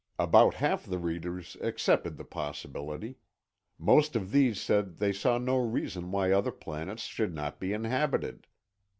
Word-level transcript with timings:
About 0.17 0.55
half 0.55 0.83
the 0.87 0.97
readers 0.97 1.57
accepted 1.61 2.17
the 2.17 2.25
possibility; 2.25 3.19
most 3.77 4.15
of 4.15 4.31
these 4.31 4.59
said 4.59 4.97
they 4.97 5.13
saw 5.13 5.37
no 5.37 5.57
reason 5.59 6.09
why 6.09 6.31
other 6.31 6.51
planets 6.51 7.03
should 7.03 7.35
not 7.35 7.59
be 7.59 7.71
inhabited. 7.71 8.47